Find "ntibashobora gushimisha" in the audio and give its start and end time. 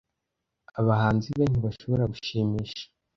1.49-2.83